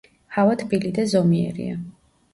[0.37, 1.77] ჰავა თბილი და ზომიერია.